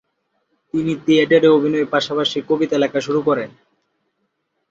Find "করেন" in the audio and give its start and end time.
3.21-3.49